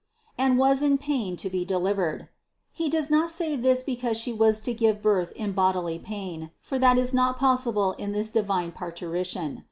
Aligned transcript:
102. 0.37 0.43
"And 0.49 0.57
was 0.59 0.81
in 0.81 0.97
pain 0.97 1.35
to 1.37 1.47
be 1.47 1.63
delivered." 1.63 2.27
He 2.73 2.89
does 2.89 3.11
not 3.11 3.29
say 3.29 3.55
this 3.55 3.83
because 3.83 4.17
She 4.17 4.33
was 4.33 4.59
to 4.61 4.73
give 4.73 4.99
birth 5.03 5.31
in 5.33 5.51
bodily 5.51 5.99
pain, 5.99 6.49
for 6.59 6.79
that 6.79 6.97
is 6.97 7.13
not 7.13 7.37
possible 7.37 7.91
in 7.99 8.11
this 8.11 8.31
divine 8.31 8.71
Parturition. 8.71 9.59